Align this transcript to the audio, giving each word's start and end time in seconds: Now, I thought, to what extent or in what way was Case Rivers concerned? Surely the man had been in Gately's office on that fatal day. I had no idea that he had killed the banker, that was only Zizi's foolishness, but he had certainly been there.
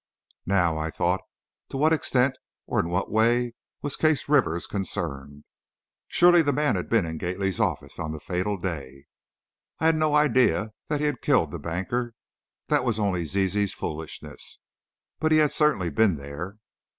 Now, 0.47 0.79
I 0.79 0.89
thought, 0.89 1.21
to 1.69 1.77
what 1.77 1.93
extent 1.93 2.35
or 2.65 2.79
in 2.79 2.89
what 2.89 3.11
way 3.11 3.53
was 3.83 3.95
Case 3.95 4.27
Rivers 4.27 4.65
concerned? 4.65 5.43
Surely 6.07 6.41
the 6.41 6.51
man 6.51 6.75
had 6.75 6.89
been 6.89 7.05
in 7.05 7.19
Gately's 7.19 7.59
office 7.59 7.99
on 7.99 8.11
that 8.13 8.23
fatal 8.23 8.57
day. 8.57 9.05
I 9.77 9.85
had 9.85 9.95
no 9.95 10.15
idea 10.15 10.73
that 10.87 11.01
he 11.01 11.05
had 11.05 11.21
killed 11.21 11.51
the 11.51 11.59
banker, 11.59 12.15
that 12.67 12.83
was 12.83 12.97
only 12.97 13.25
Zizi's 13.25 13.75
foolishness, 13.75 14.57
but 15.19 15.31
he 15.31 15.37
had 15.37 15.51
certainly 15.51 15.91
been 15.91 16.15
there. 16.15 16.57